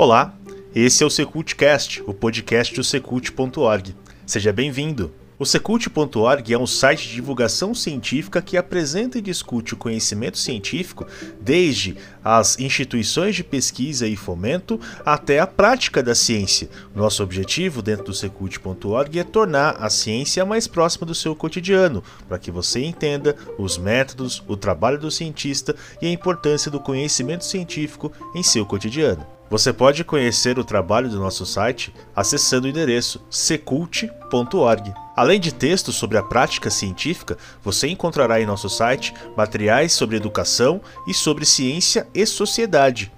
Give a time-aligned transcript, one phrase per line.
[0.00, 0.32] Olá,
[0.76, 3.96] esse é o Secultcast, o podcast do secult.org.
[4.24, 5.12] Seja bem-vindo.
[5.36, 11.04] O Secult.org é um site de divulgação científica que apresenta e discute o conhecimento científico
[11.40, 16.70] desde as instituições de pesquisa e fomento até a prática da ciência.
[16.94, 22.38] Nosso objetivo dentro do Secult.org é tornar a ciência mais próxima do seu cotidiano, para
[22.38, 28.12] que você entenda os métodos, o trabalho do cientista e a importância do conhecimento científico
[28.32, 29.37] em seu cotidiano.
[29.50, 34.92] Você pode conhecer o trabalho do nosso site acessando o endereço secult.org.
[35.16, 40.82] Além de textos sobre a prática científica, você encontrará em nosso site materiais sobre educação
[41.06, 43.10] e sobre ciência e sociedade.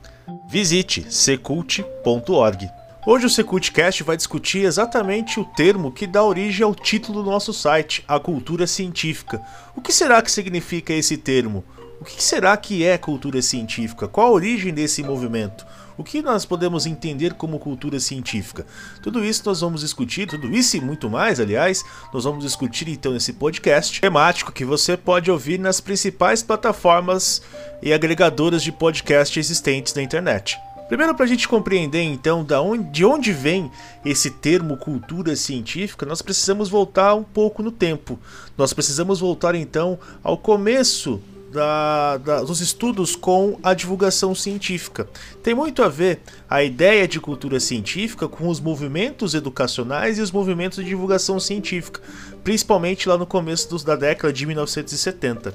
[0.49, 2.71] Visite secult.org.
[3.07, 7.53] Hoje o Secultcast vai discutir exatamente o termo que dá origem ao título do nosso
[7.53, 9.41] site, a cultura científica.
[9.75, 11.65] O que será que significa esse termo?
[12.01, 14.07] O que será que é cultura científica?
[14.07, 15.67] Qual a origem desse movimento?
[16.01, 18.65] O que nós podemos entender como cultura científica?
[19.03, 23.13] Tudo isso nós vamos discutir, tudo isso e muito mais, aliás, nós vamos discutir então
[23.13, 27.43] nesse podcast temático que você pode ouvir nas principais plataformas
[27.83, 30.59] e agregadoras de podcast existentes na internet.
[30.89, 32.47] Primeiro, para a gente compreender então
[32.91, 33.71] de onde vem
[34.03, 38.19] esse termo cultura científica, nós precisamos voltar um pouco no tempo.
[38.57, 41.21] Nós precisamos voltar então ao começo
[41.53, 45.09] da, da, dos estudos com a divulgação científica.
[45.43, 50.31] Tem muito a ver a ideia de cultura científica com os movimentos educacionais e os
[50.31, 52.01] movimentos de divulgação científica,
[52.45, 55.55] principalmente lá no começo dos, da década de 1970.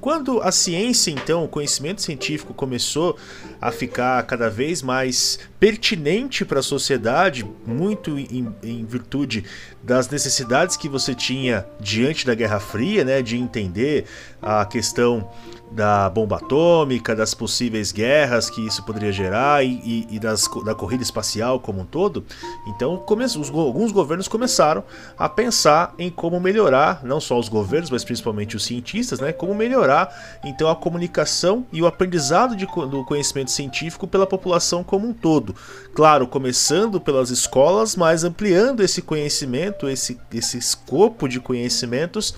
[0.00, 3.16] Quando a ciência, então, o conhecimento científico começou
[3.60, 9.44] a ficar cada vez mais pertinente para a sociedade, muito em, em, virtude
[9.82, 14.04] das necessidades que você tinha diante da Guerra Fria, né, de entender
[14.40, 15.30] a questão
[15.70, 21.02] da bomba atômica, das possíveis guerras que isso poderia gerar e, e, das, da corrida
[21.02, 22.24] espacial como um todo.
[22.66, 24.84] Então, come, os, alguns governos começaram
[25.18, 29.54] a pensar em como melhorar, não só os governos, mas principalmente os cientistas, né, como
[29.54, 35.12] melhorar então a comunicação e o aprendizado de, do conhecimento científico pela população como um
[35.12, 35.54] todo.
[35.94, 42.34] Claro, começando pelas escolas, mas ampliando esse conhecimento, esse, esse escopo de conhecimentos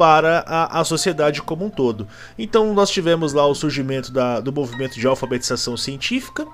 [0.00, 2.08] para a, a sociedade como um todo.
[2.38, 6.46] Então nós tivemos lá o surgimento da, do movimento de alfabetização científica,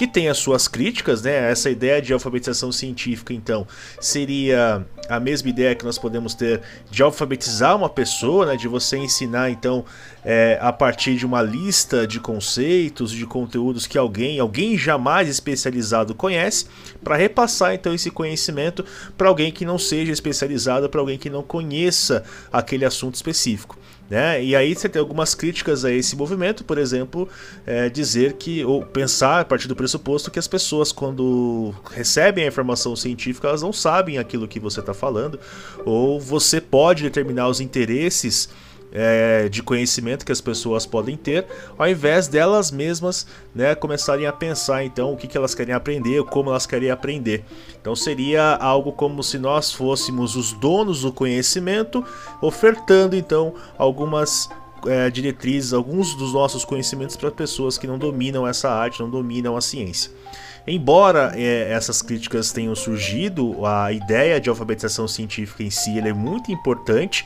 [0.00, 1.50] que tem as suas críticas, né?
[1.50, 3.66] Essa ideia de alfabetização científica, então,
[4.00, 8.56] seria a mesma ideia que nós podemos ter de alfabetizar uma pessoa, né?
[8.56, 9.84] De você ensinar, então,
[10.24, 16.14] é, a partir de uma lista de conceitos, de conteúdos que alguém, alguém jamais especializado
[16.14, 16.64] conhece,
[17.04, 18.82] para repassar então esse conhecimento
[19.18, 23.78] para alguém que não seja especializado, para alguém que não conheça aquele assunto específico.
[24.10, 24.42] Né?
[24.42, 27.28] E aí você tem algumas críticas a esse movimento, por exemplo,
[27.64, 32.48] é, dizer que, ou pensar a partir do pressuposto que as pessoas, quando recebem a
[32.48, 35.38] informação científica, elas não sabem aquilo que você está falando,
[35.84, 38.48] ou você pode determinar os interesses
[38.92, 41.46] é, de conhecimento que as pessoas podem ter,
[41.78, 46.22] ao invés delas mesmas né, começarem a pensar então o que, que elas querem aprender,
[46.24, 47.44] como elas querem aprender.
[47.80, 52.04] Então seria algo como se nós fôssemos os donos do conhecimento,
[52.40, 54.48] ofertando então algumas
[54.86, 59.56] é, diretrizes, alguns dos nossos conhecimentos para pessoas que não dominam essa arte, não dominam
[59.56, 60.10] a ciência.
[60.66, 66.52] Embora é, essas críticas tenham surgido, a ideia de alfabetização científica em si é muito
[66.52, 67.24] importante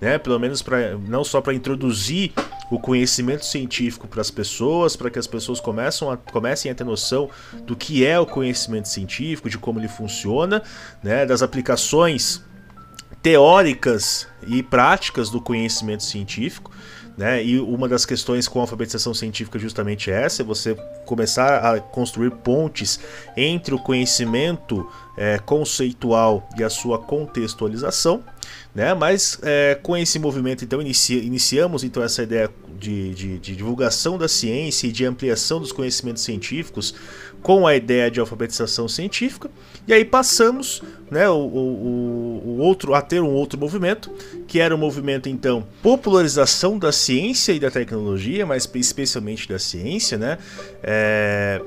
[0.00, 0.18] né?
[0.18, 2.32] Pelo menos para não só para introduzir
[2.70, 6.84] o conhecimento científico para as pessoas, para que as pessoas começam a, comecem a ter
[6.84, 7.30] noção
[7.64, 10.62] do que é o conhecimento científico, de como ele funciona,
[11.02, 11.24] né?
[11.24, 12.42] Das aplicações
[13.22, 16.70] teóricas e práticas do conhecimento científico.
[17.16, 17.42] Né?
[17.42, 20.74] E uma das questões com a alfabetização científica é justamente essa, é você
[21.06, 23.00] começar a construir pontes
[23.34, 24.86] entre o conhecimento
[25.16, 28.22] é, conceitual e a sua contextualização.
[28.76, 28.92] Né?
[28.92, 34.18] Mas é, com esse movimento, então, inicia, iniciamos então essa ideia de, de, de, divulgação
[34.18, 36.94] da ciência e de ampliação dos conhecimentos científicos
[37.42, 39.48] com a ideia de alfabetização científica,
[39.88, 44.10] e aí passamos né, o, o, o outro a ter um outro movimento,
[44.46, 50.18] que era o movimento então popularização da ciência e da tecnologia, mas especialmente da ciência,
[50.18, 50.38] né?
[50.82, 51.62] É,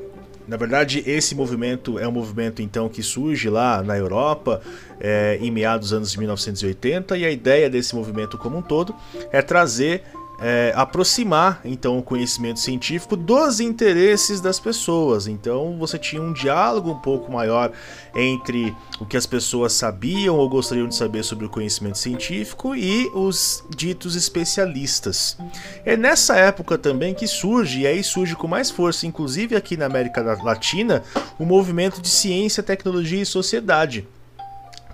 [0.50, 4.60] na verdade, esse movimento é um movimento então que surge lá na Europa
[5.00, 8.96] é, em meados dos anos de 1980 e a ideia desse movimento como um todo
[9.31, 10.01] é trazer
[10.41, 15.27] é, aproximar então o conhecimento científico dos interesses das pessoas.
[15.27, 17.71] Então você tinha um diálogo um pouco maior
[18.15, 23.09] entre o que as pessoas sabiam ou gostariam de saber sobre o conhecimento científico e
[23.13, 25.38] os ditos especialistas.
[25.86, 29.86] É nessa época também que surge, e aí surge com mais força, inclusive aqui na
[29.86, 31.03] América Latina,
[31.38, 34.07] o movimento de ciência, tecnologia e sociedade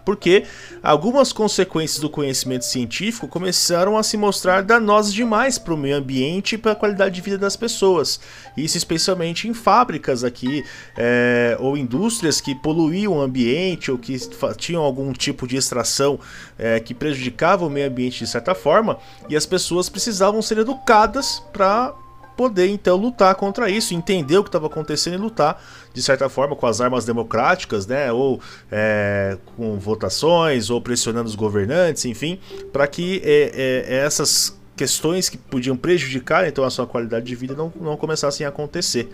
[0.05, 0.45] porque
[0.81, 6.55] algumas consequências do conhecimento científico começaram a se mostrar danosas demais para o meio ambiente
[6.55, 8.19] e para a qualidade de vida das pessoas.
[8.55, 10.63] Isso especialmente em fábricas aqui
[10.95, 14.15] é, ou indústrias que poluíam o ambiente ou que
[14.57, 16.19] tinham algum tipo de extração
[16.57, 18.97] é, que prejudicava o meio ambiente de certa forma
[19.27, 21.93] e as pessoas precisavam ser educadas para
[22.35, 25.61] poder então lutar contra isso, entender o que estava acontecendo e lutar
[25.93, 28.39] de certa forma com as armas democráticas, né, ou
[28.71, 32.39] é, com votações, ou pressionando os governantes, enfim,
[32.73, 37.55] para que é, é, essas questões que podiam prejudicar então a sua qualidade de vida
[37.55, 39.09] não, não começassem a acontecer.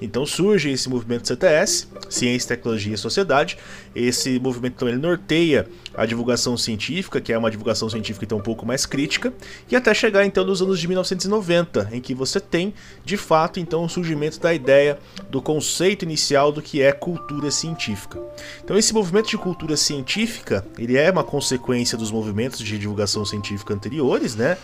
[0.00, 3.56] Então surge esse movimento CTS, Ciência, Tecnologia e Sociedade.
[3.94, 8.42] Esse movimento então, ele norteia a divulgação científica, que é uma divulgação científica então um
[8.42, 9.32] pouco mais crítica,
[9.70, 13.84] e até chegar então nos anos de 1990, em que você tem de fato então
[13.84, 14.98] o surgimento da ideia
[15.30, 18.20] do conceito inicial do que é cultura científica.
[18.62, 23.74] Então esse movimento de cultura científica, ele é uma consequência dos movimentos de divulgação científica
[23.74, 24.58] anteriores, né?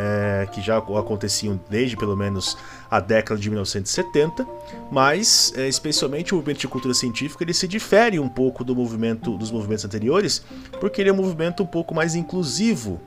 [0.00, 2.56] É, que já aconteciam desde pelo menos
[2.88, 4.46] a década de 1970,
[4.92, 9.36] mas é, especialmente o movimento de cultura científica ele se difere um pouco do movimento
[9.36, 10.44] dos movimentos anteriores,
[10.78, 13.00] porque ele é um movimento um pouco mais inclusivo.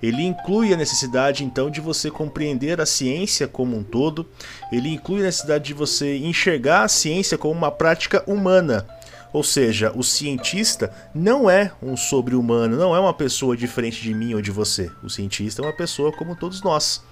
[0.00, 4.24] Ele inclui a necessidade então de você compreender a ciência como um todo,
[4.70, 8.86] ele inclui a necessidade de você enxergar a ciência como uma prática humana.
[9.32, 14.34] Ou seja, o cientista não é um sobre-humano, não é uma pessoa diferente de mim
[14.34, 14.90] ou de você.
[15.02, 17.02] O cientista é uma pessoa como todos nós.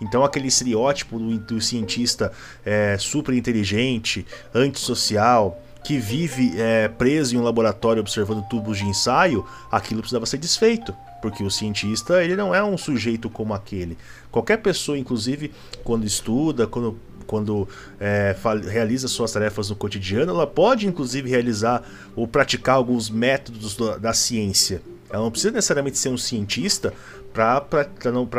[0.00, 2.32] Então aquele estereótipo do, do cientista
[2.64, 9.44] é, super inteligente, antissocial, que vive é, preso em um laboratório observando tubos de ensaio,
[9.70, 10.94] aquilo precisava ser desfeito.
[11.20, 13.96] Porque o cientista ele não é um sujeito como aquele.
[14.30, 15.52] Qualquer pessoa, inclusive,
[15.84, 17.68] quando estuda, quando quando
[18.00, 18.34] é,
[18.70, 21.82] realiza suas tarefas no cotidiano, ela pode inclusive realizar
[22.14, 24.82] ou praticar alguns métodos da ciência.
[25.10, 26.94] Ela não precisa necessariamente ser um cientista
[27.32, 27.60] para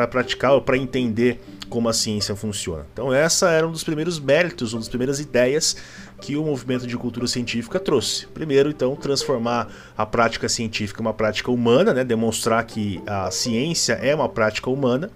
[0.08, 1.40] praticar ou para entender
[1.70, 2.86] como a ciência funciona.
[2.94, 5.76] Então, essa era um dos primeiros méritos, uma das primeiras ideias
[6.22, 8.28] que o movimento de cultura científica trouxe.
[8.28, 12.04] Primeiro, então, transformar a prática científica em uma prática humana, né?
[12.04, 15.10] demonstrar que a ciência é uma prática humana.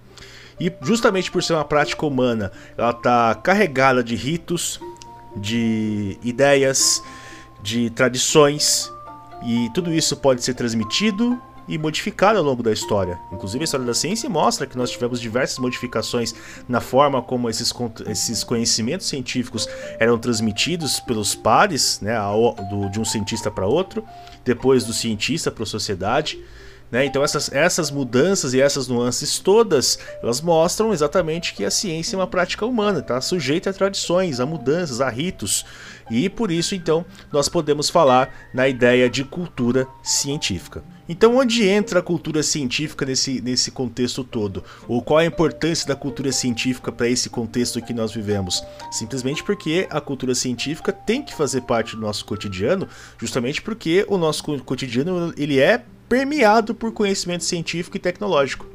[0.60, 4.80] E justamente por ser uma prática humana, ela está carregada de ritos,
[5.36, 7.02] de ideias,
[7.62, 8.90] de tradições,
[9.44, 13.20] e tudo isso pode ser transmitido e modificada ao longo da história.
[13.30, 16.34] Inclusive, a história da ciência mostra que nós tivemos diversas modificações
[16.66, 17.72] na forma como esses,
[18.06, 19.68] esses conhecimentos científicos
[19.98, 22.16] eram transmitidos pelos pares, né,
[22.90, 24.02] de um cientista para outro,
[24.44, 26.42] depois do cientista para a sociedade.
[26.90, 27.04] Né?
[27.04, 32.18] Então essas, essas mudanças e essas nuances todas, elas mostram exatamente que a ciência é
[32.18, 35.64] uma prática humana, está sujeita a tradições, a mudanças, a ritos.
[36.10, 40.82] E por isso, então, nós podemos falar na ideia de cultura científica.
[41.06, 44.64] Então, onde entra a cultura científica nesse, nesse contexto todo?
[44.86, 48.62] Ou qual a importância da cultura científica para esse contexto que nós vivemos?
[48.90, 52.88] Simplesmente porque a cultura científica tem que fazer parte do nosso cotidiano,
[53.18, 58.66] justamente porque o nosso cotidiano ele é permeado por conhecimento científico e tecnológico.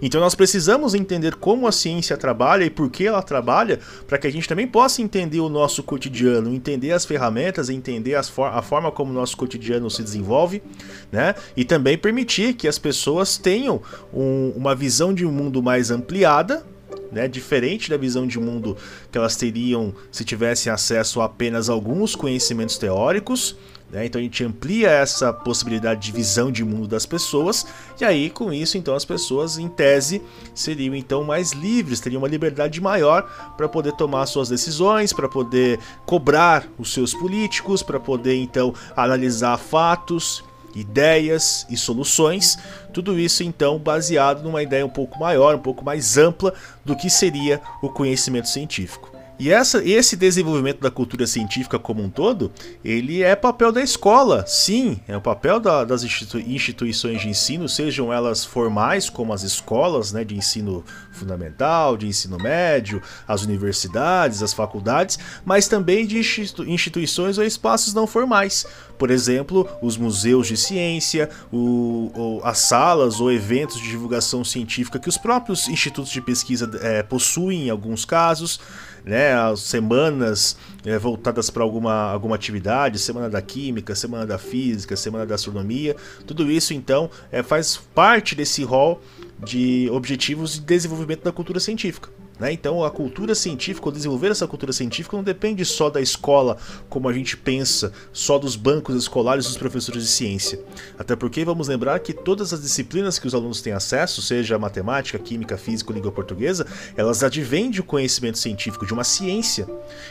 [0.00, 4.26] Então nós precisamos entender como a ciência trabalha e por que ela trabalha, para que
[4.26, 8.90] a gente também possa entender o nosso cotidiano, entender as ferramentas, entender for a forma
[8.90, 10.62] como o nosso cotidiano se desenvolve,
[11.10, 11.34] né?
[11.56, 13.80] E também permitir que as pessoas tenham
[14.12, 16.64] um, uma visão de um mundo mais ampliada
[17.10, 18.76] né, diferente da visão de mundo
[19.10, 23.56] que elas teriam se tivessem acesso a apenas alguns conhecimentos teóricos,
[23.90, 24.06] né?
[24.06, 27.66] Então a gente amplia essa possibilidade de visão de mundo das pessoas,
[28.00, 30.22] e aí com isso então as pessoas em tese
[30.54, 33.22] seriam então mais livres, teriam uma liberdade maior
[33.56, 39.56] para poder tomar suas decisões, para poder cobrar os seus políticos, para poder então analisar
[39.56, 42.58] fatos, ideias e soluções,
[42.92, 46.52] tudo isso então baseado numa ideia um pouco maior, um pouco mais ampla
[46.84, 49.15] do que seria o conhecimento científico.
[49.38, 52.50] E essa, esse desenvolvimento da cultura científica como um todo,
[52.82, 57.68] ele é papel da escola, sim, é o papel da, das institu instituições de ensino,
[57.68, 64.42] sejam elas formais, como as escolas né, de ensino fundamental, de ensino médio, as universidades,
[64.42, 68.66] as faculdades, mas também de institu instituições ou espaços não formais.
[68.98, 75.08] Por exemplo, os museus de ciência, o, as salas ou eventos de divulgação científica que
[75.08, 78.58] os próprios institutos de pesquisa é, possuem em alguns casos
[79.06, 84.96] né, as semanas é, voltadas para alguma, alguma atividade, semana da química, semana da física,
[84.96, 85.94] semana da astronomia,
[86.26, 89.00] tudo isso então é, faz parte desse rol
[89.38, 92.10] de objetivos de desenvolvimento da cultura científica.
[92.38, 92.52] Né?
[92.52, 97.08] Então, a cultura científica, ou desenvolver essa cultura científica, não depende só da escola, como
[97.08, 100.60] a gente pensa, só dos bancos escolares dos professores de ciência.
[100.98, 105.18] Até porque vamos lembrar que todas as disciplinas que os alunos têm acesso, seja matemática,
[105.18, 106.66] química, física língua portuguesa,
[106.96, 109.66] elas advêm de conhecimento científico, de uma ciência.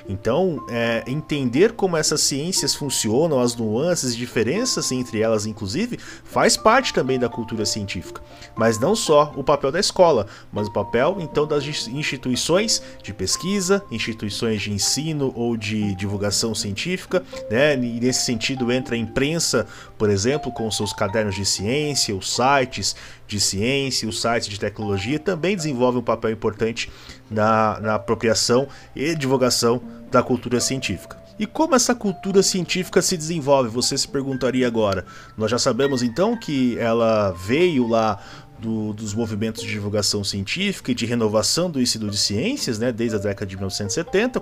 [0.07, 6.57] Então, é, entender como essas ciências funcionam, as nuances e diferenças entre elas, inclusive, faz
[6.57, 8.21] parte também da cultura científica.
[8.55, 13.13] Mas não só o papel da escola, mas o papel, então, das instituições instituições de
[13.13, 17.75] pesquisa, instituições de ensino ou de divulgação científica, né?
[17.75, 19.67] E nesse sentido entra a imprensa,
[19.97, 22.95] por exemplo, com seus cadernos de ciência, os sites
[23.27, 26.91] de ciência, os sites de tecnologia também desenvolvem um papel importante
[27.29, 31.25] na, na apropriação e divulgação da cultura científica.
[31.37, 33.69] E como essa cultura científica se desenvolve?
[33.69, 35.05] Você se perguntaria agora.
[35.37, 38.17] Nós já sabemos então que ela veio lá
[38.65, 43.15] do, dos movimentos de divulgação científica e de renovação do ensino de ciências, né, desde
[43.15, 44.41] a década de 1970,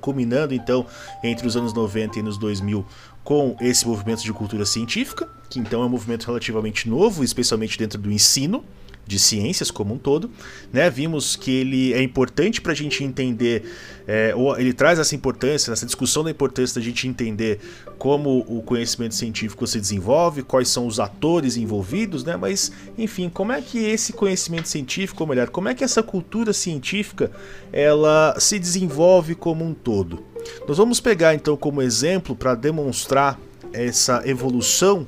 [0.00, 0.86] culminando então
[1.22, 2.86] entre os anos 90 e nos 2000
[3.24, 7.98] com esse movimento de cultura científica, que então é um movimento relativamente novo, especialmente dentro
[7.98, 8.64] do ensino
[9.06, 10.30] de ciências como um todo,
[10.72, 10.90] né?
[10.90, 13.62] Vimos que ele é importante para a gente entender,
[14.06, 17.60] é, ou ele traz essa importância, essa discussão da importância da gente entender
[17.98, 22.36] como o conhecimento científico se desenvolve, quais são os atores envolvidos, né?
[22.36, 26.52] Mas, enfim, como é que esse conhecimento científico, ou melhor, como é que essa cultura
[26.52, 27.30] científica
[27.72, 30.24] ela se desenvolve como um todo?
[30.66, 33.38] Nós vamos pegar então como exemplo para demonstrar
[33.72, 35.06] essa evolução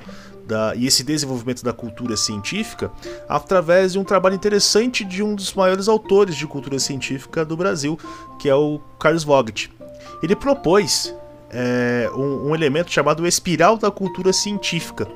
[0.49, 2.91] da, e esse desenvolvimento da cultura científica
[3.29, 7.97] através de um trabalho interessante de um dos maiores autores de cultura científica do Brasil,
[8.39, 9.71] que é o Carlos Vogt.
[10.23, 11.13] Ele propôs
[11.51, 15.07] é, um, um, elemento chamado espiral da cultura científica.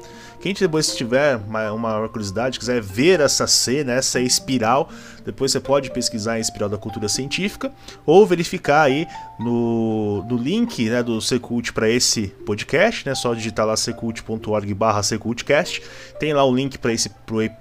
[0.43, 4.89] Quem depois tiver uma, uma curiosidade, quiser ver essa cena, essa espiral,
[5.23, 7.71] depois você pode pesquisar em Espiral da Cultura Científica
[8.05, 9.07] ou verificar aí
[9.39, 13.15] no, no link né, do Secult para esse podcast, né?
[13.15, 15.81] Só digitar lá secult.org/secultcast.
[16.19, 17.09] Tem lá o link para esse,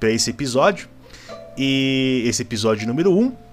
[0.03, 0.89] esse episódio.
[1.57, 3.52] E esse episódio número 1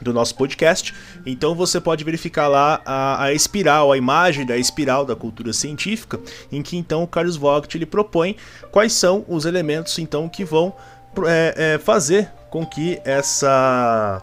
[0.00, 0.94] do nosso podcast.
[1.24, 6.20] Então você pode verificar lá a, a, espiral, a imagem da espiral da cultura científica,
[6.50, 8.36] em que então o Carlos Vogt ele propõe
[8.70, 10.74] quais são os elementos então que vão
[11.26, 14.22] é, é, fazer com que essa,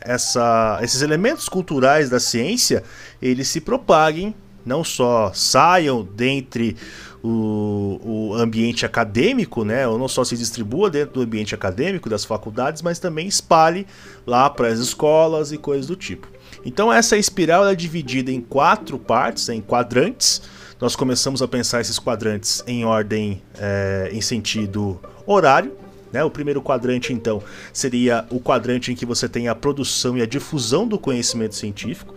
[0.00, 2.82] essa, esses elementos culturais da ciência
[3.20, 6.76] eles se propaguem, não só saiam dentre
[7.22, 12.24] o, o ambiente acadêmico, né, ou não só se distribua dentro do ambiente acadêmico das
[12.24, 13.86] faculdades, mas também espalhe
[14.26, 16.28] lá para as escolas e coisas do tipo.
[16.64, 20.42] Então essa espiral é dividida em quatro partes, em quadrantes.
[20.80, 25.76] Nós começamos a pensar esses quadrantes em ordem, é, em sentido horário.
[26.12, 26.24] Né?
[26.24, 30.26] O primeiro quadrante, então, seria o quadrante em que você tem a produção e a
[30.26, 32.14] difusão do conhecimento científico.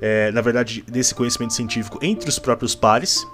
[0.00, 3.26] É, na verdade, desse conhecimento científico entre os próprios pares.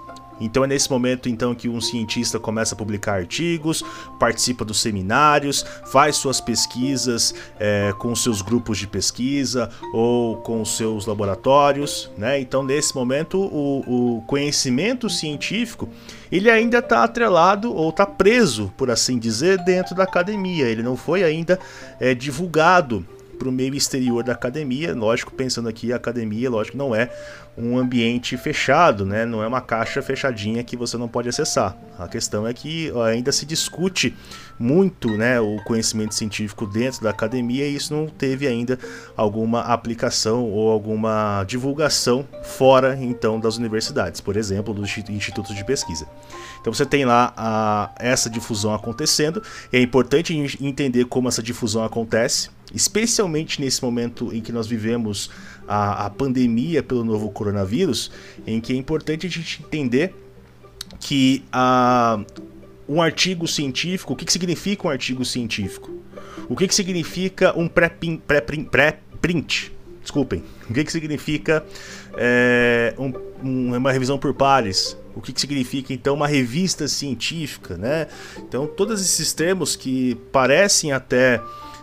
[0.45, 3.83] Então é nesse momento então que um cientista começa a publicar artigos,
[4.19, 11.07] participa dos seminários, faz suas pesquisas é, com seus grupos de pesquisa ou com seus
[11.07, 12.41] laboratórios, né?
[12.41, 15.89] Então nesse momento o, o conhecimento científico
[16.31, 20.65] ele ainda está atrelado ou está preso, por assim dizer, dentro da academia.
[20.65, 21.59] Ele não foi ainda
[22.01, 23.07] é, divulgado
[23.43, 24.95] para o meio exterior da academia.
[24.95, 27.11] Lógico, pensando aqui, a academia, lógico, não é
[27.59, 29.27] um ambiente fechado, né?
[29.27, 31.77] Não é uma caixa fechadinha que você não pode acessar.
[31.99, 34.15] A questão é que ainda se discute
[34.59, 38.79] muito, né, o conhecimento científico dentro da academia e isso não teve ainda
[39.17, 46.07] alguma aplicação ou alguma divulgação fora então das universidades, por exemplo, dos institutos de pesquisa.
[46.61, 49.43] Então você tem lá a, essa difusão acontecendo.
[49.73, 55.31] é importante entender como essa difusão acontece, especialmente nesse momento em que nós vivemos
[55.67, 58.11] a, a pandemia pelo novo coronavírus,
[58.47, 60.15] em que é importante a gente entender
[61.01, 62.21] que a,
[62.89, 65.91] um artigo científico, o que, que significa um artigo científico?
[66.49, 68.23] O que, que significa um pré-print?
[68.71, 68.99] Pré
[70.03, 71.65] desculpem, o que, que significa
[72.17, 73.13] é, um,
[73.43, 74.97] um, uma revisão por pares?
[75.15, 78.09] O que, que significa então uma revista científica, né?
[78.39, 81.41] Então todos esses termos que parecem até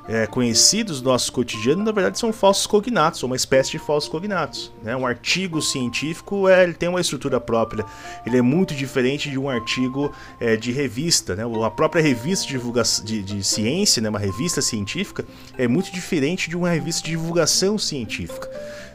[0.10, 4.10] é, conhecidos do nosso cotidiano, na verdade são falsos cognatos, ou uma espécie de falsos
[4.10, 4.74] cognatos.
[4.82, 4.96] Né?
[4.96, 7.86] Um artigo científico é, ele tem uma estrutura própria,
[8.26, 11.36] ele é muito diferente de um artigo é, de revista.
[11.36, 11.44] Né?
[11.64, 14.10] A própria revista de, divulgação, de, de ciência, né?
[14.10, 15.24] uma revista científica,
[15.56, 18.50] é muito diferente de uma revista de divulgação científica.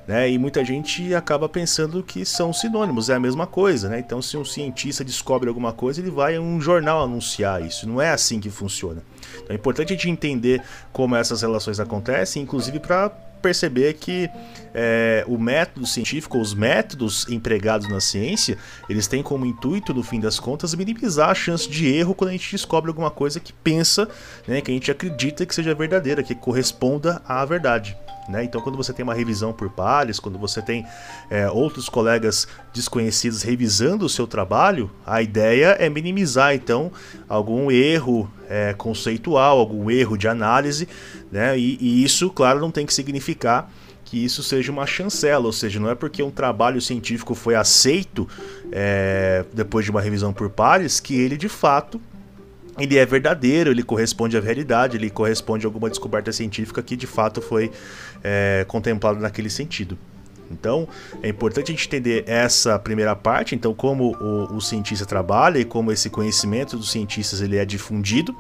[0.07, 0.31] Né?
[0.31, 3.99] E muita gente acaba pensando que são sinônimos, é a mesma coisa, né?
[3.99, 7.89] Então, se um cientista descobre alguma coisa, ele vai um jornal anunciar isso.
[7.89, 9.03] Não é assim que funciona.
[9.37, 13.11] Então, é importante a gente entender como essas relações acontecem, inclusive para
[13.45, 14.31] perceber que
[14.75, 18.57] é, o método científico, os métodos empregados na ciência,
[18.89, 22.33] eles têm como intuito, no fim das contas, minimizar a chance de erro quando a
[22.33, 24.09] gente descobre alguma coisa que pensa,
[24.49, 27.97] né, que a gente acredita que seja verdadeira, que corresponda à verdade.
[28.29, 28.45] Né?
[28.45, 30.87] Então, quando você tem uma revisão por pares, quando você tem
[31.29, 36.91] é, outros colegas desconhecidos revisando o seu trabalho, a ideia é minimizar então
[37.29, 40.89] algum erro é, conceitual, algum erro de análise,
[41.31, 41.59] né?
[41.59, 43.71] E, e, isso, claro, não tem que significar
[44.05, 48.29] que isso seja uma chancela, ou seja, não é porque um trabalho científico foi aceito
[48.71, 52.01] é, depois de uma revisão por pares que ele de fato
[52.79, 57.07] ele é verdadeiro, ele corresponde à realidade, ele corresponde a alguma descoberta científica que de
[57.07, 57.71] fato foi
[58.25, 59.99] é, contemplada naquele sentido.
[60.51, 60.89] Então,
[61.23, 65.65] é importante a gente entender essa primeira parte, então como o, o cientista trabalha e
[65.65, 68.37] como esse conhecimento dos cientistas ele é difundido,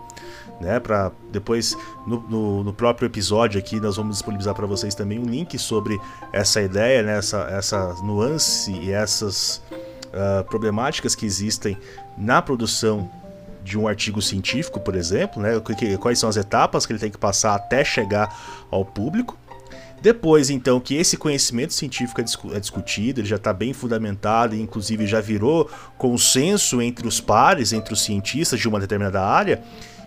[0.61, 1.76] né, para depois
[2.07, 5.99] no, no, no, próprio episódio aqui nós vamos disponibilizar para vocês também um link sobre
[6.33, 9.61] essa ideia, né, essa, essa nuance e essas
[10.09, 11.76] uh, problemáticas que existem
[12.17, 13.11] na produção
[13.64, 15.53] de um artigo científico, por exemplo, né?
[15.99, 18.29] Quais são as etapas que ele tem que passar até chegar
[18.71, 19.38] ao público.
[20.04, 24.61] Depois, então, que esse conhecimento científico é, é discutido, ele já está bem fundamentado e,
[24.61, 29.62] inclusive, já virou consenso entre os pares, entre os cientistas de uma determinada área.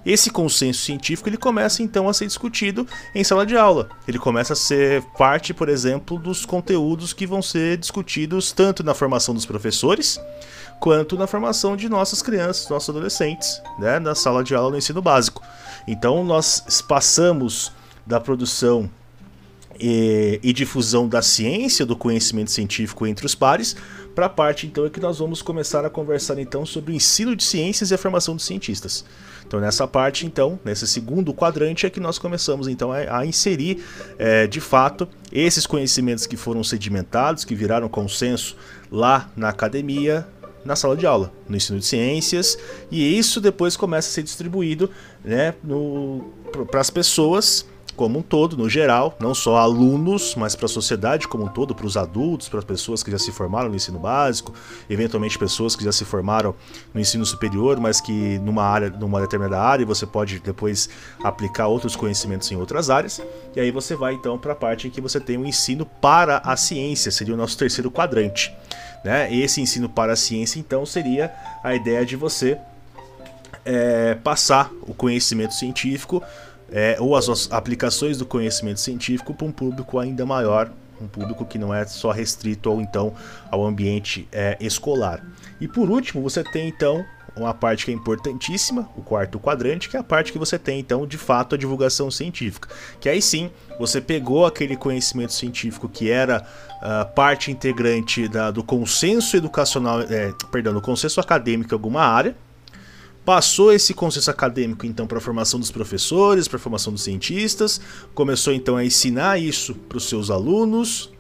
[0.06, 3.90] Esse consenso científico ele começa então a ser discutido em sala de aula.
[4.08, 8.94] Ele começa a ser parte, por exemplo, dos conteúdos que vão ser discutidos tanto na
[8.94, 10.22] formação dos professores,
[10.80, 15.02] quanto na formação de nossas crianças, nossos adolescentes, né, na sala de aula no ensino
[15.02, 15.42] básico.
[15.88, 17.72] Então nós passamos
[18.06, 18.88] da produção
[19.80, 23.76] e, e, difusão da ciência, do conhecimento científico entre os pares,
[24.16, 27.36] para a parte então é que nós vamos começar a conversar então sobre o ensino
[27.36, 29.06] de ciências e a formação dos cientistas.
[29.46, 33.84] Então nessa parte então, nesse segundo quadrante é que nós começamos então a, a inserir
[34.18, 38.58] é, de fato esses conhecimentos que foram sedimentados, que viraram consenso
[38.92, 40.28] lá na academia,
[40.66, 42.58] na sala de aula, no ensino de ciências,
[42.92, 44.90] e isso depois começa a ser distribuído
[45.24, 45.54] né,
[46.70, 47.66] para as pessoas
[47.98, 51.74] como um todo, no geral, não só alunos, mas para a sociedade como um todo,
[51.74, 54.54] para os adultos, para as pessoas que já se formaram no ensino básico,
[54.88, 56.54] eventualmente pessoas que já se formaram
[56.94, 60.88] no ensino superior, mas que numa área, numa determinada área, você pode depois
[61.24, 63.20] aplicar outros conhecimentos em outras áreas.
[63.56, 65.86] E aí você vai então para a parte em que você tem o um ensino
[65.86, 68.56] para a ciência, seria o nosso terceiro quadrante.
[69.04, 69.34] Né?
[69.34, 71.34] Esse ensino para a ciência, então, seria
[71.64, 72.60] a ideia de você
[73.66, 76.24] é, passar o conhecimento científico
[76.72, 81.58] é, ou as aplicações do conhecimento científico para um público ainda maior, um público que
[81.58, 83.14] não é só restrito ou então
[83.52, 85.24] ao ambiente é, escolar.
[85.60, 89.96] E por último, você tem então uma parte que é importantíssima, o quarto quadrante, que
[89.96, 92.68] é a parte que você tem então de fato a divulgação científica.
[93.00, 96.46] Que aí sim você pegou aquele conhecimento científico que era
[96.78, 102.36] uh, parte integrante da, do consenso educacional, é, perdão, do consenso acadêmico em alguma área,
[103.28, 107.82] Passou esse consenso acadêmico então para a formação dos professores, para a formação dos cientistas,
[108.14, 111.12] começou então a ensinar isso para os seus alunos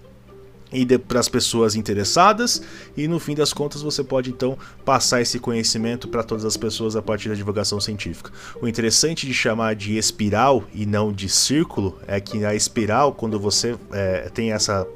[0.71, 2.61] e para as pessoas interessadas,
[2.95, 6.95] e no fim das contas você pode então passar esse conhecimento para todas as pessoas
[6.95, 8.31] a partir da divulgação científica.
[8.61, 13.39] O interessante de chamar de espiral e não de círculo é que a espiral, quando
[13.39, 14.87] você é, tem essa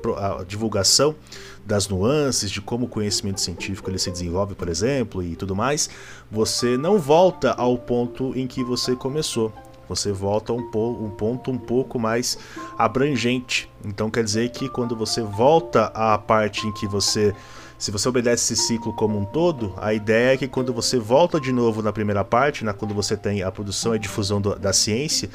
[0.48, 1.16] divulgação,
[1.64, 5.90] das nuances, de como o conhecimento científico ele se desenvolve, por exemplo, e tudo mais,
[6.30, 9.54] você não volta ao ponto em que você começou.
[9.96, 12.38] Você volta um, um ponto um pouco mais
[12.78, 13.70] abrangente.
[13.84, 17.36] Então quer dizer que quando você volta à parte em que você
[17.78, 21.42] se você obedece esse ciclo como um todo, a ideia é que quando você volta
[21.42, 24.72] de novo na primeira parte, na, quando você tem a produção e difusão do, da
[24.72, 25.28] ciência,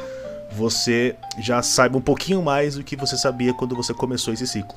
[0.53, 4.77] você já saiba um pouquinho mais do que você sabia quando você começou esse ciclo.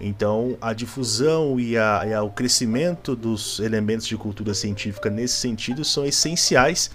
[0.00, 5.34] Então, a difusão e, a, e a, o crescimento dos elementos de cultura científica nesse
[5.34, 6.90] sentido são essenciais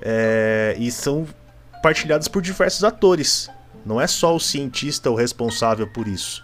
[0.00, 1.26] é, e são
[1.86, 3.48] partilhados por diversos atores.
[3.84, 6.42] Não é só o cientista o responsável por isso.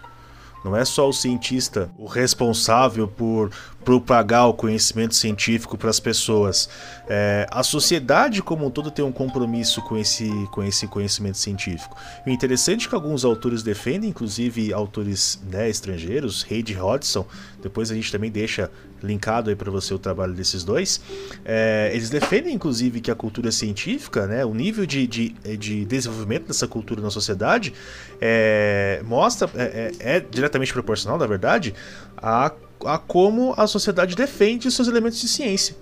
[0.65, 3.51] Não é só o cientista o responsável por
[3.85, 6.69] propagar o conhecimento científico para as pessoas.
[7.09, 11.97] É, a sociedade como um todo tem um compromisso com esse, com esse conhecimento científico.
[12.27, 17.27] O interessante é que alguns autores defendem, inclusive autores né, estrangeiros, Reid Hodgson,
[17.63, 18.71] depois a gente também deixa
[19.03, 21.01] linkado aí para você o trabalho desses dois,
[21.45, 26.47] é, eles defendem inclusive que a cultura científica, né, o nível de, de, de desenvolvimento
[26.47, 27.75] dessa cultura na sociedade
[28.21, 31.75] é, mostra, é, é, é diretamente proporcional, na verdade,
[32.17, 32.53] a
[32.87, 35.77] a como a sociedade defende seus elementos de ciência.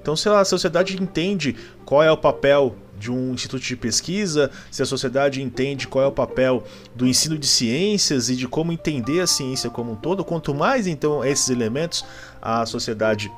[0.00, 4.80] Então, se a sociedade entende qual é o papel de um instituto de pesquisa, se
[4.80, 6.62] a sociedade entende qual é o papel
[6.94, 10.86] do ensino de ciências e de como entender a ciência como um todo, quanto mais
[10.86, 12.04] então esses elementos
[12.40, 13.30] a sociedade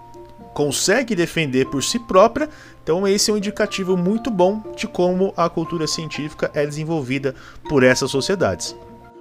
[0.52, 2.48] consegue defender por si própria,
[2.82, 7.34] então esse é um indicativo muito bom de como a cultura científica é desenvolvida
[7.68, 8.76] por essas sociedades.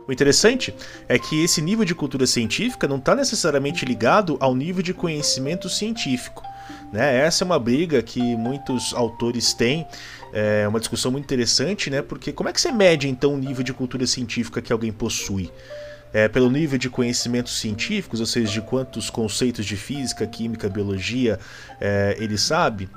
[0.08, 0.74] O interessante
[1.08, 5.70] é que esse nível de cultura científica não está necessariamente ligado ao nível de conhecimento
[5.70, 6.44] científico.
[6.92, 7.20] Né?
[7.20, 9.88] Essa é uma briga que muitos autores têm,
[10.34, 12.02] é uma discussão muito interessante, né?
[12.02, 15.52] porque como é que você mede então o nível de cultura científica que alguém possui?
[16.12, 21.40] É, pelo nível de conhecimentos científicos, ou seja, de quantos conceitos de física, química, biologia
[21.82, 22.88] é, ele sabe?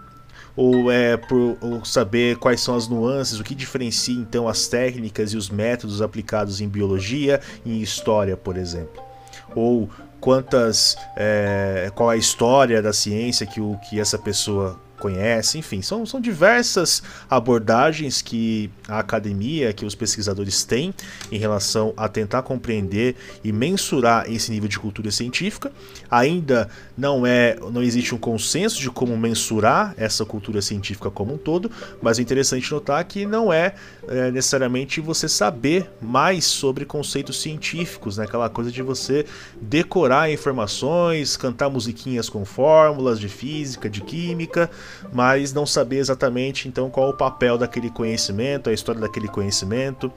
[0.57, 5.33] Ou é por ou saber quais são as nuances, o que diferencia então as técnicas
[5.33, 9.03] e os métodos aplicados em biologia e em história, por exemplo,
[9.55, 9.89] ou
[10.21, 16.05] quantas é, qual a história da ciência que o que essa pessoa conhece, enfim, são,
[16.07, 20.95] são diversas abordagens que a academia, que os pesquisadores têm
[21.31, 25.73] em relação a tentar compreender e mensurar esse nível de cultura científica.
[26.11, 31.39] Ainda não é, não existe um consenso de como mensurar essa cultura científica como um
[31.39, 33.75] todo, mas é interessante notar que não é,
[34.09, 38.25] é necessariamente você saber mais sobre conceitos científicos, né?
[38.25, 39.27] aquela coisa de você
[39.61, 44.71] decorar informações, cantar musiquinhas com fórmulas de física, de química,
[45.13, 50.13] mas não saber exatamente então qual o papel daquele conhecimento, a história daquele conhecimento,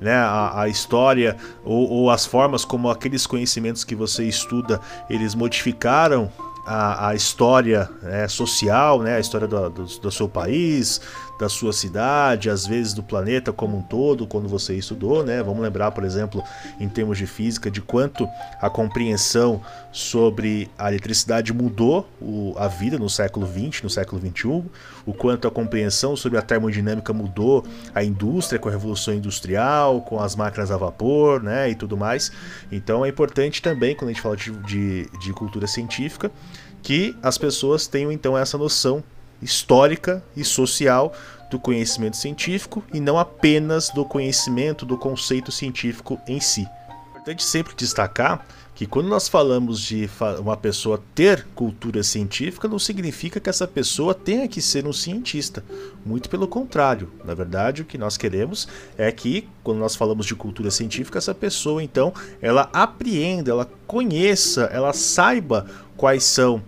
[0.00, 5.34] né, a, a história ou, ou as formas como aqueles conhecimentos que você estuda eles
[5.34, 6.30] modificaram
[6.64, 11.00] a, a história né, social, né, a história do, do, do, seu país,
[11.38, 15.42] da sua cidade, às vezes do planeta como um todo, quando você estudou, né?
[15.42, 16.42] Vamos lembrar, por exemplo,
[16.78, 18.28] em termos de física, de quanto
[18.60, 24.64] a compreensão sobre a eletricidade mudou o, a vida no século XX, no século XXI,
[25.06, 30.20] o quanto a compreensão sobre a termodinâmica mudou a indústria com a revolução industrial, com
[30.20, 32.30] as máquinas a vapor, né, e tudo mais.
[32.70, 36.30] Então é importante também, quando a gente fala de, de, de cultura científica,
[36.82, 39.02] que as pessoas tenham então essa noção
[39.42, 41.12] histórica e social
[41.50, 46.68] do conhecimento científico e não apenas do conhecimento do conceito científico em si.
[46.88, 48.44] É importante sempre destacar
[48.74, 54.12] que quando nós falamos de uma pessoa ter cultura científica, não significa que essa pessoa
[54.12, 55.64] tenha que ser um cientista.
[56.04, 57.10] Muito pelo contrário.
[57.24, 58.66] Na verdade, o que nós queremos
[58.98, 64.64] é que, quando nós falamos de cultura científica, essa pessoa, então, ela apreenda, ela conheça,
[64.72, 65.66] ela saiba
[65.96, 66.60] quais são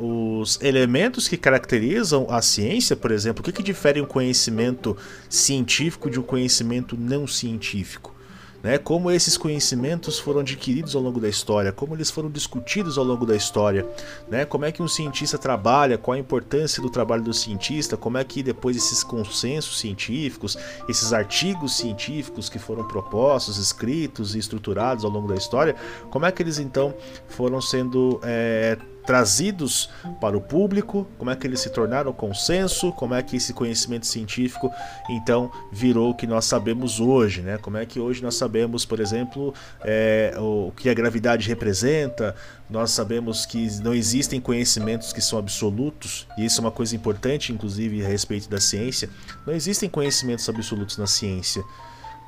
[0.00, 4.96] os elementos que caracterizam a ciência, por exemplo, o que, que difere um conhecimento
[5.28, 8.14] científico de um conhecimento não científico?
[8.62, 8.78] Né?
[8.78, 13.26] Como esses conhecimentos foram adquiridos ao longo da história, como eles foram discutidos ao longo
[13.26, 13.86] da história,
[14.28, 14.44] né?
[14.44, 18.24] como é que um cientista trabalha, qual a importância do trabalho do cientista, como é
[18.24, 20.58] que depois esses consensos científicos,
[20.88, 25.74] esses artigos científicos que foram propostos, escritos e estruturados ao longo da história,
[26.10, 26.94] como é que eles então
[27.28, 33.14] foram sendo é, trazidos para o público, como é que eles se tornaram consenso, como
[33.14, 34.70] é que esse conhecimento científico
[35.08, 37.58] então virou o que nós sabemos hoje, né?
[37.58, 42.34] Como é que hoje nós sabemos, por exemplo, é, o que a gravidade representa,
[42.68, 47.52] nós sabemos que não existem conhecimentos que são absolutos, e isso é uma coisa importante,
[47.52, 49.10] inclusive, a respeito da ciência.
[49.46, 51.62] Não existem conhecimentos absolutos na ciência.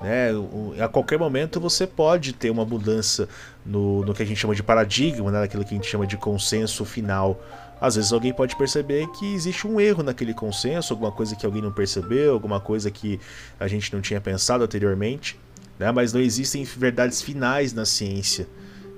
[0.02, 0.30] Né?
[0.82, 3.28] A qualquer momento você pode ter uma mudança
[3.64, 5.40] no, no que a gente chama de paradigma, né?
[5.40, 7.40] naquilo que a gente chama de consenso final.
[7.80, 11.62] Às vezes alguém pode perceber que existe um erro naquele consenso, alguma coisa que alguém
[11.62, 13.18] não percebeu, alguma coisa que
[13.58, 15.38] a gente não tinha pensado anteriormente,
[15.78, 15.90] né?
[15.90, 18.46] mas não existem verdades finais na ciência.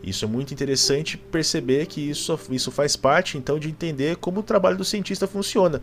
[0.06, 4.42] Isso é muito interessante perceber que isso, isso faz parte então de entender como o
[4.42, 5.80] trabalho do cientista funciona.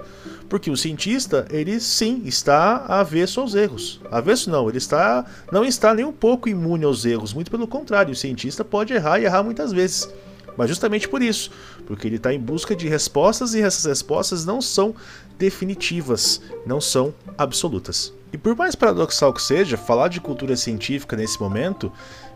[0.48, 4.00] Porque o cientista, ele sim está avesso aos erros.
[4.12, 8.12] Avesso não, ele está não está nem um pouco imune aos erros, muito pelo contrário,
[8.12, 10.08] o cientista pode errar e errar muitas vezes.
[10.56, 11.50] Mas justamente por isso,
[11.88, 14.94] porque ele está em busca de respostas e essas respostas não são
[15.38, 18.14] definitivas, não são absolutas.
[18.34, 21.92] E por mais paradoxal que seja, falar de cultura científica nesse momento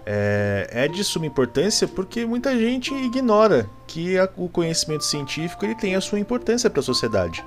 [0.06, 5.76] é, é de suma importância porque muita gente ignora que a, o conhecimento científico ele
[5.76, 7.44] tem a sua importância para a sociedade.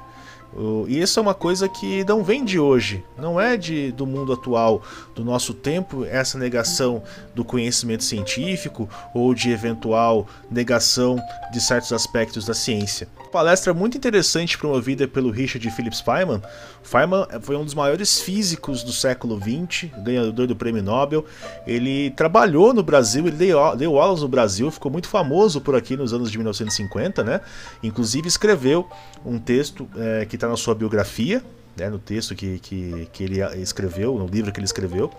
[0.89, 4.33] E isso é uma coisa que não vem de hoje, não é de, do mundo
[4.33, 4.83] atual,
[5.15, 7.03] do nosso tempo, essa negação
[7.35, 11.21] do conhecimento científico ou de eventual negação
[11.53, 16.43] de certos aspectos da ciência palestra muito interessante promovida pelo Richard Phillips Feynman.
[16.83, 21.25] Feynman foi um dos maiores físicos do século XX, ganhador do prêmio Nobel.
[21.67, 25.97] Ele trabalhou no Brasil, ele deu, deu aulas no Brasil, ficou muito famoso por aqui
[25.97, 27.41] nos anos de 1950, né?
[27.83, 28.89] Inclusive escreveu
[29.25, 31.43] um texto é, que está na sua biografia,
[31.77, 35.13] né, no texto que, que, que ele escreveu, no livro que ele escreveu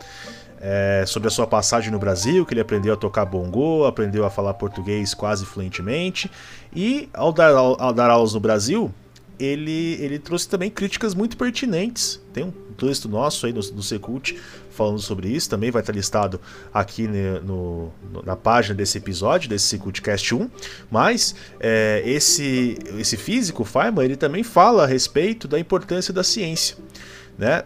[0.61, 4.29] é, sobre a sua passagem no Brasil, que ele aprendeu a tocar bongô, aprendeu a
[4.29, 6.29] falar português quase fluentemente.
[6.75, 8.91] E ao dar, ao dar aulas no Brasil,
[9.39, 12.19] ele, ele trouxe também críticas muito pertinentes.
[12.33, 14.37] Tem um texto nosso aí no, no Secult
[14.79, 16.39] falando sobre isso, também vai estar listado
[16.73, 20.49] aqui no, no, na página desse episódio, desse Secultcast 1.
[20.89, 26.77] Mas é, esse, esse físico, Feynman, ele também fala a respeito da importância da ciência.
[27.37, 27.63] Né?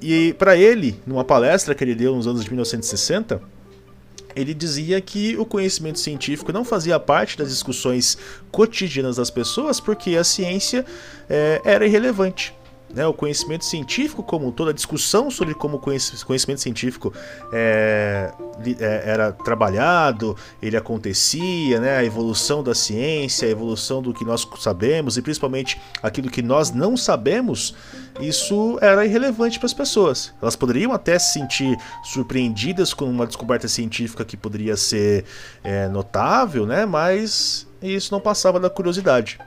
[0.00, 3.40] E para ele, numa palestra que ele deu nos anos de 1960,
[4.34, 8.18] ele dizia que o conhecimento científico não fazia parte das discussões
[8.50, 10.84] cotidianas das pessoas porque a ciência
[11.30, 12.52] é, era irrelevante.
[12.94, 17.10] Né, o conhecimento científico como toda a discussão sobre como o conhecimento científico
[17.50, 18.30] é,
[18.78, 24.46] é, era trabalhado, ele acontecia, né, a evolução da ciência, a evolução do que nós
[24.58, 27.74] sabemos e principalmente aquilo que nós não sabemos,
[28.20, 30.34] isso era irrelevante para as pessoas.
[30.42, 35.24] Elas poderiam até se sentir surpreendidas com uma descoberta científica que poderia ser
[35.64, 39.38] é, notável, né, mas isso não passava da curiosidade.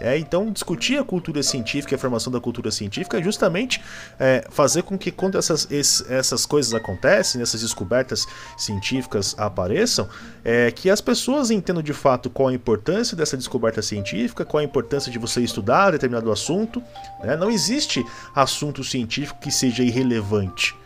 [0.00, 3.80] É, então, discutir a cultura científica e a formação da cultura científica é justamente
[4.18, 5.68] é, fazer com que, quando essas,
[6.08, 10.08] essas coisas acontecem, essas descobertas científicas apareçam,
[10.44, 14.64] é, que as pessoas entendam de fato qual a importância dessa descoberta científica, qual a
[14.64, 16.82] importância de você estudar determinado assunto.
[17.22, 17.36] Né?
[17.36, 20.76] Não existe assunto científico que seja irrelevante.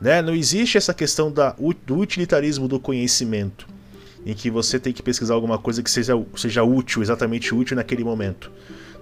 [0.00, 0.20] Né?
[0.20, 1.54] Não existe essa questão da,
[1.86, 3.75] do utilitarismo do conhecimento
[4.26, 8.02] em que você tem que pesquisar alguma coisa que seja, seja útil, exatamente útil naquele
[8.02, 8.50] momento.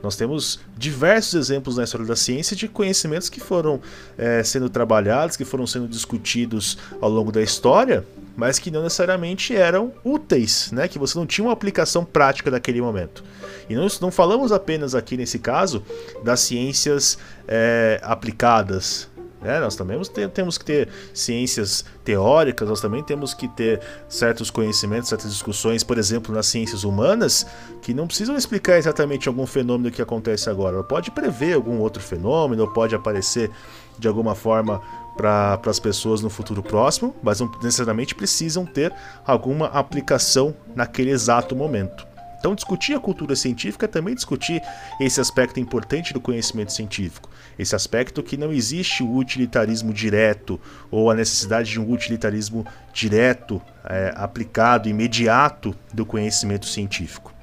[0.03, 3.81] Nós temos diversos exemplos na história da ciência de conhecimentos que foram
[4.19, 8.05] é, sendo trabalhados, que foram sendo discutidos ao longo da história,
[8.37, 10.89] mas que não necessariamente eram úteis, né?
[10.89, 13.25] que você não tinha uma aplicação prática naquele momento.
[13.67, 15.83] E não, não falamos apenas aqui nesse caso
[16.23, 17.17] das ciências
[17.49, 19.09] é, aplicadas,
[19.45, 19.61] né?
[19.61, 20.01] Nós também
[20.33, 25.99] temos que ter ciências teóricas, nós também temos que ter certos conhecimentos, certas discussões, por
[25.99, 27.47] exemplo, nas ciências humanas,
[27.83, 30.77] que não precisam explicar exatamente algum fenômeno que acontece agora.
[30.77, 33.51] Ela pode prever algum outro fenômeno, pode aparecer
[33.99, 34.81] de alguma forma
[35.17, 38.93] para as pessoas no futuro próximo, mas não necessariamente precisam ter
[39.25, 42.05] alguma aplicação naquele exato momento.
[42.39, 44.61] Então, discutir a cultura científica é também discutir
[45.01, 47.31] esse aspecto importante do conhecimento científico.
[47.59, 53.61] Esse aspecto que não existe o utilitarismo direto ou a necessidade de um utilitarismo direto,
[53.85, 57.35] é, aplicado, imediato do conhecimento científico.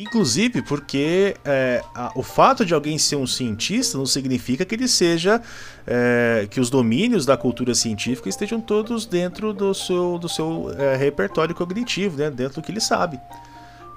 [0.00, 4.86] Inclusive porque é, a, o fato de alguém ser um cientista não significa que ele
[4.86, 5.42] seja.
[5.84, 10.94] É, que os domínios da cultura científica estejam todos dentro do seu, do seu é,
[10.96, 13.18] repertório cognitivo, né, dentro do que ele sabe.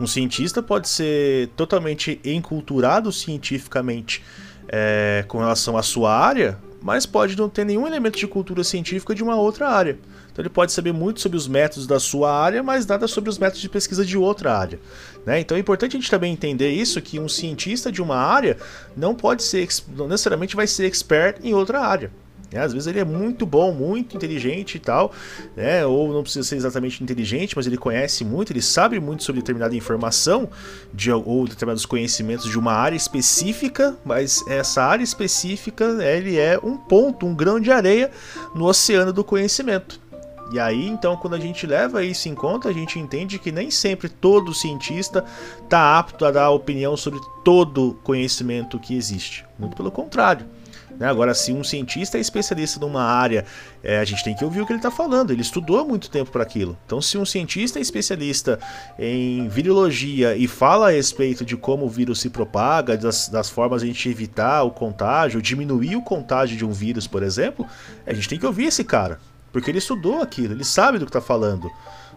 [0.02, 4.24] Um cientista pode ser totalmente enculturado cientificamente
[4.68, 9.14] é, com relação à sua área, mas pode não ter nenhum elemento de cultura científica
[9.14, 10.00] de uma outra área.
[10.32, 13.38] Então ele pode saber muito sobre os métodos da sua área, mas nada sobre os
[13.38, 14.80] métodos de pesquisa de outra área.
[15.24, 15.40] Né?
[15.40, 18.58] Então é importante a gente também entender isso, que um cientista de uma área
[18.98, 22.12] não pode ser, não necessariamente vai ser expert em outra área.
[22.52, 22.60] Né?
[22.60, 25.12] Às vezes ele é muito bom, muito inteligente e tal,
[25.56, 25.86] né?
[25.86, 29.76] ou não precisa ser exatamente inteligente, mas ele conhece muito, ele sabe muito sobre determinada
[29.76, 30.50] informação
[30.94, 36.78] de, ou determinados conhecimentos de uma área específica, mas essa área específica ele é um
[36.78, 38.12] ponto, um grão de areia
[38.54, 40.00] no oceano do conhecimento.
[40.52, 43.72] E aí, então, quando a gente leva isso em conta, a gente entende que nem
[43.72, 45.24] sempre todo cientista
[45.64, 49.46] está apto a dar opinião sobre todo conhecimento que existe.
[49.58, 50.46] Muito pelo contrário.
[51.02, 51.08] Né?
[51.08, 53.44] Agora, se um cientista é especialista numa área,
[53.84, 55.32] é, a gente tem que ouvir o que ele está falando.
[55.32, 56.78] Ele estudou muito tempo para aquilo.
[56.86, 58.60] Então, se um cientista é especialista
[59.00, 63.82] em virologia e fala a respeito de como o vírus se propaga, das, das formas
[63.82, 67.66] de a gente evitar o contágio, diminuir o contágio de um vírus, por exemplo,
[68.06, 69.20] a gente tem que ouvir esse cara.
[69.52, 71.68] Porque ele estudou aquilo, ele sabe do que está falando.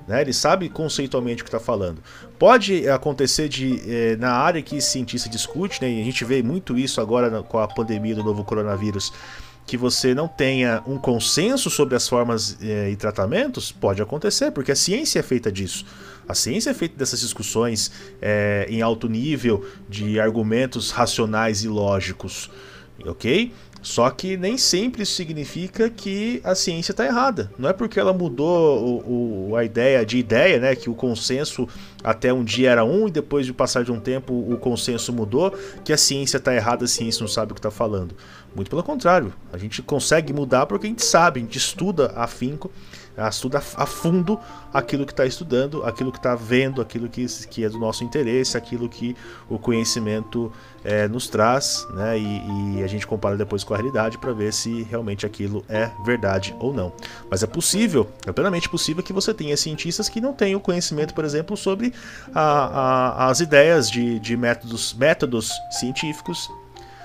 [0.06, 0.20] Né?
[0.20, 2.02] Ele sabe conceitualmente o que está falando.
[2.38, 5.90] Pode acontecer de eh, na área que cientista discute, né?
[5.90, 9.12] e a gente vê muito isso agora com a pandemia do novo coronavírus,
[9.66, 14.72] que você não tenha um consenso sobre as formas eh, e tratamentos, pode acontecer, porque
[14.72, 15.86] a ciência é feita disso.
[16.28, 17.90] A ciência é feita dessas discussões
[18.20, 22.50] eh, em alto nível de argumentos racionais e lógicos,
[23.06, 23.52] ok?
[23.84, 27.52] Só que nem sempre isso significa que a ciência está errada.
[27.58, 30.74] Não é porque ela mudou o, o, a ideia de ideia, né?
[30.74, 31.68] Que o consenso
[32.02, 35.54] até um dia era um e depois de passar de um tempo o consenso mudou,
[35.84, 38.16] que a ciência está errada, a ciência não sabe o que está falando.
[38.56, 42.70] Muito pelo contrário, a gente consegue mudar porque a gente sabe, a gente estuda afinco
[43.16, 44.38] estuda a fundo
[44.72, 48.56] aquilo que está estudando, aquilo que está vendo, aquilo que, que é do nosso interesse,
[48.56, 49.16] aquilo que
[49.48, 50.52] o conhecimento
[50.84, 52.18] é, nos traz, né?
[52.18, 55.90] E, e, a gente compara depois com a realidade para ver se realmente aquilo é
[56.04, 56.92] verdade ou não.
[57.30, 61.24] Mas é possível, é plenamente possível que você tenha cientistas que não tenham conhecimento, por
[61.24, 61.94] exemplo, sobre
[62.34, 66.50] a, a, as ideias de, de métodos, métodos científicos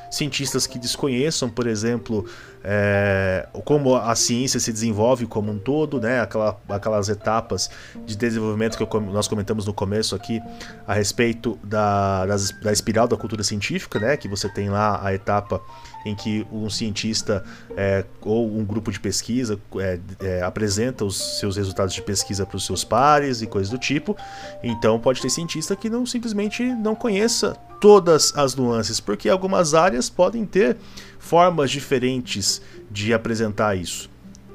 [0.09, 2.25] cientistas que desconheçam, por exemplo,
[2.63, 6.19] é, como a ciência se desenvolve como um todo, né?
[6.19, 7.69] Aquela, aquelas etapas
[8.05, 10.41] de desenvolvimento que eu, nós comentamos no começo aqui
[10.87, 14.17] a respeito da, da espiral da cultura científica, né?
[14.17, 15.61] Que você tem lá a etapa
[16.05, 17.43] em que um cientista
[17.75, 22.57] é, ou um grupo de pesquisa é, é, apresenta os seus resultados de pesquisa para
[22.57, 24.15] os seus pares e coisas do tipo.
[24.63, 30.09] Então pode ter cientista que não simplesmente não conheça todas as nuances, porque algumas áreas
[30.09, 30.77] podem ter
[31.17, 34.09] formas diferentes de apresentar isso.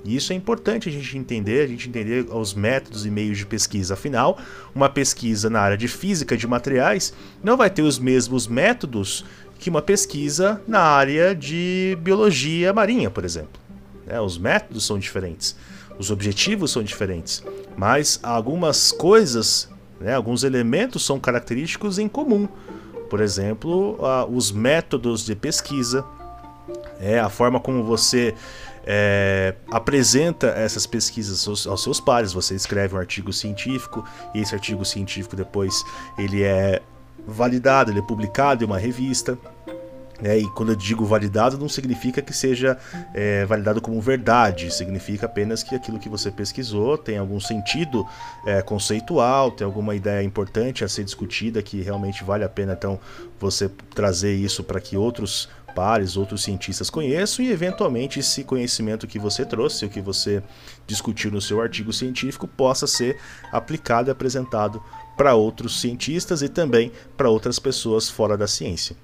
[0.04, 3.46] E isso é importante a gente entender, a gente entender os métodos e meios de
[3.46, 3.94] pesquisa.
[3.94, 4.38] Afinal,
[4.74, 9.24] uma pesquisa na área de física de materiais não vai ter os mesmos métodos
[9.58, 13.62] que uma pesquisa na área de biologia marinha, por exemplo.
[14.06, 15.56] É, os métodos são diferentes,
[15.98, 17.42] os objetivos são diferentes,
[17.76, 22.46] mas algumas coisas, né, alguns elementos são característicos em comum.
[23.08, 23.98] Por exemplo,
[24.30, 26.04] os métodos de pesquisa,
[27.00, 28.34] é a forma como você
[28.86, 32.32] é, apresenta essas pesquisas aos, aos, seus pares.
[32.32, 35.84] Você escreve um artigo científico e esse artigo científico depois
[36.18, 36.82] ele é
[37.26, 39.38] validado, ele é publicado em uma revista.
[40.22, 42.78] É, e quando eu digo validado, não significa que seja
[43.12, 48.06] é, validado como verdade, significa apenas que aquilo que você pesquisou tem algum sentido
[48.46, 53.00] é, conceitual, tem alguma ideia importante a ser discutida que realmente vale a pena então
[53.40, 59.18] você trazer isso para que outros pares, outros cientistas conheçam e eventualmente esse conhecimento que
[59.18, 60.42] você trouxe, o que você
[60.87, 63.18] discutiu no seu artigo científico, possa ser
[63.52, 64.80] aplicado e apresentado
[65.16, 68.96] para outros cientistas e também para outras pessoas fora da ciência.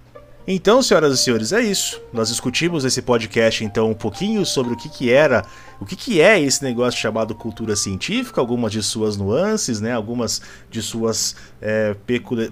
[0.46, 2.01] Então, senhoras e senhores, é isso.
[2.12, 5.44] Nós discutimos esse podcast então um pouquinho sobre o que, que era,
[5.81, 10.40] o que, que é esse negócio chamado cultura científica, algumas de suas nuances, né, algumas
[10.70, 11.94] de suas é,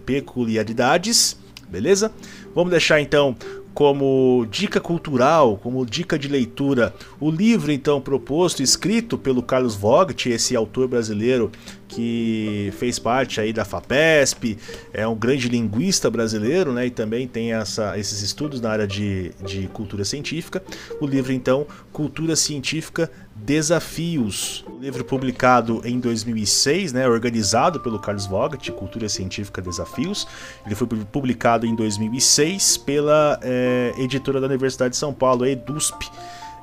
[0.05, 1.37] peculiaridades,
[1.69, 2.13] beleza?
[2.55, 3.35] Vamos deixar então
[3.79, 10.29] como dica cultural, como dica de leitura, o livro então proposto, escrito pelo Carlos Vogt,
[10.29, 11.51] esse autor brasileiro
[11.89, 14.59] que fez parte aí da FAPESP,
[14.93, 19.33] é um grande linguista brasileiro, né, e também tem essa, esses estudos na área de,
[19.45, 20.63] de cultura científica.
[21.01, 28.71] O livro então, Cultura Científica Desafios, livro publicado em 2006, né, organizado pelo Carlos Vogt,
[28.73, 30.27] Cultura Científica Desafios.
[30.67, 36.11] Ele foi publicado em 2006 pela é, editora da Universidade de São Paulo, a EDUSP.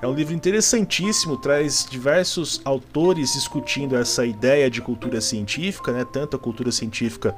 [0.06, 6.36] É um livro interessantíssimo, traz diversos autores discutindo essa ideia de cultura científica, né, tanto
[6.36, 7.36] a cultura científica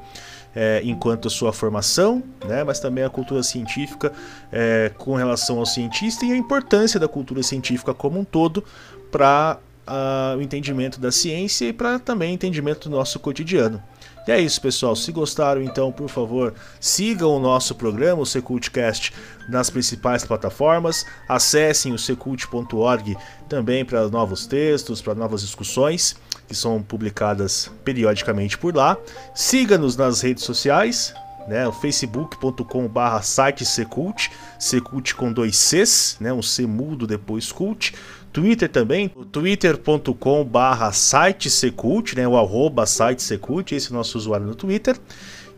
[0.54, 4.12] é, enquanto a sua formação, né, mas também a cultura científica
[4.52, 8.62] é, com relação ao cientista e a importância da cultura científica como um todo
[9.10, 13.82] para uh, o entendimento da ciência e para também o entendimento do nosso cotidiano.
[14.28, 14.96] E é isso, pessoal.
[14.96, 19.14] Se gostaram, então, por favor, sigam o nosso programa, o Secultcast,
[19.48, 21.06] nas principais plataformas.
[21.30, 23.16] Acessem o secult.org
[23.48, 26.16] também para novos textos, para novas discussões
[26.48, 28.98] que são publicadas periodicamente por lá.
[29.36, 31.14] Siga-nos nas redes sociais,
[31.48, 37.94] né, o facebook.com/barra site Secult, Secult com dois Cs, né, um C mudo depois cult.
[38.32, 44.18] Twitter também, twitter.com barra site Secult, né, o arroba site Secult, esse é o nosso
[44.18, 44.98] usuário no Twitter.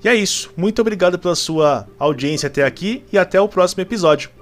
[0.03, 4.38] E é isso, muito obrigado pela sua audiência até aqui e até o próximo episódio.